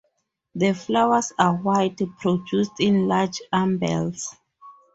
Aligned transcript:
The 0.55 0.73
flowers 0.73 1.31
are 1.37 1.53
white, 1.57 2.01
produced 2.19 2.79
in 2.79 3.07
large 3.07 3.39
umbels. 3.53 4.35